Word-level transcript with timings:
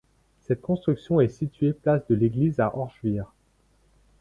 Cette 0.39 0.61
construction 0.63 1.21
est 1.21 1.29
située 1.29 1.73
place 1.73 2.01
de 2.07 2.15
l'Église 2.15 2.59
à 2.59 2.75
Orschwihr. 2.75 3.31